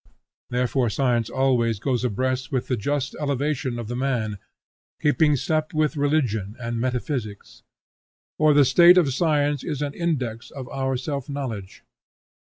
[0.49, 4.39] Therefore science always goes abreast with the just elevation of the man,
[4.99, 7.61] keeping step with religion and metaphysics;
[8.39, 11.83] or the state of science is an index of our self knowledge.